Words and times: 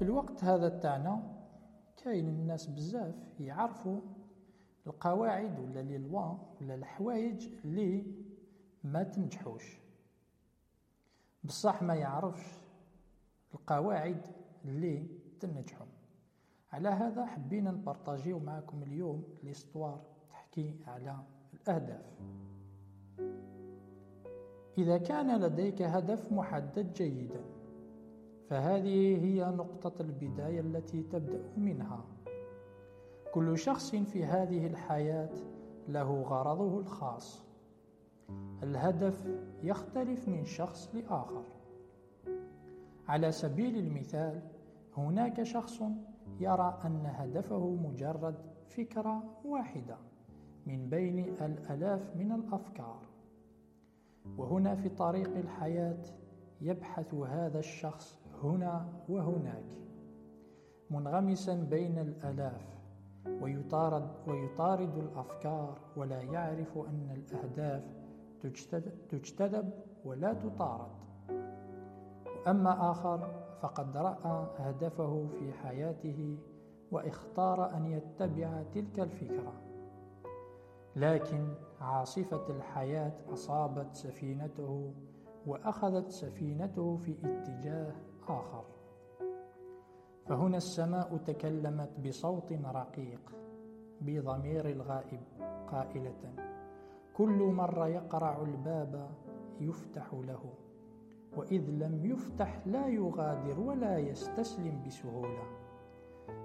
في 0.00 0.06
الوقت 0.06 0.44
هذا 0.44 0.68
تاعنا 0.68 1.22
كاين 1.96 2.28
الناس 2.28 2.66
بزاف 2.66 3.14
يعرفوا 3.40 4.00
القواعد 4.86 5.58
ولا 5.60 5.80
لي 5.80 5.98
لوا 5.98 6.34
ولا 6.60 6.74
الحوايج 6.74 7.48
اللي 7.64 8.06
ما 8.84 9.02
تنجحوش. 9.02 9.78
بصح 11.44 11.82
ما 11.82 11.94
يعرفش 11.94 12.46
القواعد 13.54 14.26
اللي 14.64 15.06
تنجحوا 15.40 15.86
على 16.72 16.88
هذا 16.88 17.26
حبينا 17.26 17.70
نبارطاجيو 17.70 18.38
معكم 18.38 18.82
اليوم 18.82 19.24
ليستوار 19.42 20.02
تحكي 20.30 20.76
على 20.86 21.16
الأهداف. 21.54 22.20
إذا 24.78 24.98
كان 24.98 25.40
لديك 25.40 25.82
هدف 25.82 26.32
محدد 26.32 26.92
جيدا 26.92 27.59
فهذه 28.50 29.24
هي 29.24 29.44
نقطة 29.44 30.02
البداية 30.02 30.60
التي 30.60 31.02
تبدأ 31.02 31.42
منها. 31.56 32.04
كل 33.34 33.58
شخص 33.58 33.96
في 33.96 34.24
هذه 34.24 34.66
الحياة 34.66 35.30
له 35.88 36.22
غرضه 36.22 36.80
الخاص. 36.80 37.44
الهدف 38.62 39.28
يختلف 39.62 40.28
من 40.28 40.44
شخص 40.44 40.94
لآخر. 40.94 41.44
على 43.08 43.32
سبيل 43.32 43.78
المثال 43.78 44.42
هناك 44.96 45.42
شخص 45.42 45.82
يرى 46.40 46.80
أن 46.84 47.06
هدفه 47.06 47.70
مجرد 47.70 48.34
فكرة 48.68 49.22
واحدة 49.44 49.96
من 50.66 50.88
بين 50.88 51.18
الألاف 51.18 52.16
من 52.16 52.32
الأفكار. 52.32 53.00
وهنا 54.38 54.74
في 54.74 54.88
طريق 54.88 55.36
الحياة 55.36 56.02
يبحث 56.60 57.14
هذا 57.14 57.58
الشخص 57.58 58.19
هنا 58.42 58.86
وهناك 59.08 59.64
منغمسا 60.90 61.54
بين 61.54 61.98
الآلاف 61.98 62.80
ويطارد, 63.42 64.08
ويطارد 64.26 64.96
الأفكار 64.96 65.78
ولا 65.96 66.22
يعرف 66.22 66.78
أن 66.78 67.10
الأهداف 67.16 67.84
تجتذب 69.10 69.70
ولا 70.04 70.32
تطارد. 70.32 70.90
أما 72.48 72.90
آخر 72.90 73.44
فقد 73.60 73.96
رأى 73.96 74.46
هدفه 74.58 75.26
في 75.38 75.52
حياته 75.52 76.38
وإختار 76.92 77.76
أن 77.76 77.86
يتبع 77.86 78.62
تلك 78.74 79.00
الفكرة. 79.00 79.52
لكن 80.96 81.48
عاصفة 81.80 82.56
الحياة 82.56 83.12
أصابت 83.32 83.94
سفينته 83.94 84.94
وأخذت 85.46 86.08
سفينته 86.10 86.96
في 86.96 87.16
اتجاه 87.24 87.92
آخر. 88.28 88.64
فهنا 90.26 90.56
السماء 90.56 91.16
تكلمت 91.16 91.90
بصوت 92.06 92.52
رقيق 92.52 93.32
بضمير 94.00 94.68
الغائب 94.68 95.20
قائلة. 95.68 96.34
كل 97.16 97.42
مرة 97.42 97.88
يقرع 97.88 98.42
الباب 98.42 99.10
يفتح 99.60 100.14
له 100.14 100.52
وإذ 101.36 101.70
لم 101.70 102.04
يفتح 102.04 102.66
لا 102.66 102.86
يغادر 102.86 103.60
ولا 103.60 103.98
يستسلم 103.98 104.82
بسهولة. 104.86 105.42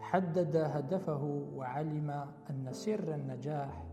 حدد 0.00 0.56
هدفه 0.56 1.48
وعلم 1.54 2.10
أن 2.50 2.72
سر 2.72 3.14
النجاح 3.14 3.86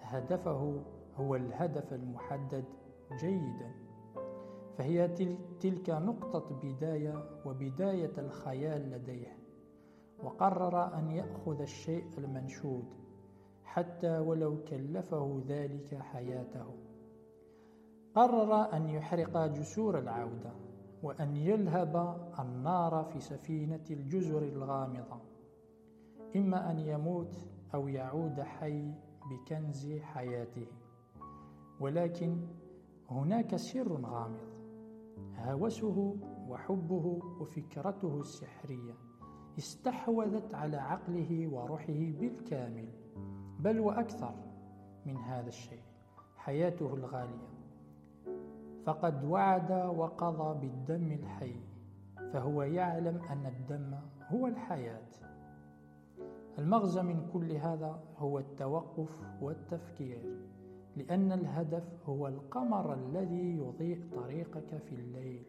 هدفه 0.00 0.82
هو 1.16 1.36
الهدف 1.36 1.92
المحدد 1.92 2.64
جيدا. 3.20 3.91
فهي 4.78 5.08
تلك 5.60 5.90
نقطة 5.90 6.60
بداية 6.62 7.24
وبداية 7.46 8.12
الخيال 8.18 8.90
لديه 8.90 9.38
وقرر 10.22 10.98
أن 10.98 11.10
يأخذ 11.10 11.60
الشيء 11.60 12.18
المنشود 12.18 12.84
حتى 13.64 14.18
ولو 14.18 14.64
كلفه 14.64 15.42
ذلك 15.46 15.94
حياته. 15.94 16.66
قرر 18.14 18.72
أن 18.72 18.88
يحرق 18.88 19.46
جسور 19.46 19.98
العودة 19.98 20.52
وأن 21.02 21.36
يلهب 21.36 21.96
النار 22.38 23.04
في 23.04 23.20
سفينة 23.20 23.84
الجزر 23.90 24.42
الغامضة 24.42 25.20
إما 26.36 26.70
أن 26.70 26.78
يموت 26.78 27.36
أو 27.74 27.88
يعود 27.88 28.40
حي 28.40 28.94
بكنز 29.30 29.92
حياته. 30.00 30.66
ولكن 31.80 32.46
هناك 33.10 33.56
سر 33.56 33.92
غامض. 33.92 34.61
هوسه 35.36 36.16
وحبه 36.48 37.20
وفكرته 37.40 38.20
السحرية 38.20 38.94
استحوذت 39.58 40.54
على 40.54 40.76
عقله 40.76 41.48
وروحه 41.52 42.12
بالكامل 42.20 42.88
بل 43.58 43.80
وأكثر 43.80 44.34
من 45.06 45.16
هذا 45.16 45.48
الشيء 45.48 45.82
حياته 46.36 46.94
الغالية. 46.94 47.48
فقد 48.86 49.24
وعد 49.24 49.72
وقضى 49.72 50.60
بالدم 50.60 51.12
الحي 51.12 51.54
فهو 52.32 52.62
يعلم 52.62 53.16
أن 53.30 53.46
الدم 53.46 53.94
هو 54.28 54.46
الحياة. 54.46 55.08
المغزى 56.58 57.02
من 57.02 57.30
كل 57.32 57.52
هذا 57.52 58.02
هو 58.18 58.38
التوقف 58.38 59.20
والتفكير. 59.42 60.36
لأن 60.96 61.32
الهدف 61.32 62.08
هو 62.08 62.28
القمر 62.28 62.94
الذي 62.94 63.56
يضيء 63.56 64.08
طريقك 64.12 64.76
في 64.76 64.92
الليل 64.94 65.42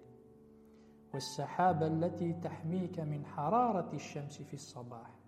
والسحابة 1.14 1.88
التي 1.88 2.34
تحميك 2.34 3.00
من 3.00 3.26
حرارة 3.26 3.90
الشمس 3.94 4.42
في 4.42 4.54
الصباح. 4.54 5.20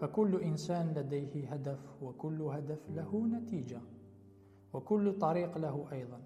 فكل 0.00 0.40
إنسان 0.42 0.94
لديه 0.96 1.52
هدف 1.52 2.02
وكل 2.02 2.42
هدف 2.42 2.90
له 2.90 3.26
نتيجة 3.26 3.80
وكل 4.72 5.18
طريق 5.18 5.58
له 5.58 5.88
أيضا. 5.92 6.20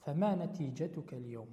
فما 0.00 0.34
نتيجتك 0.46 1.14
اليوم؟ 1.14 1.48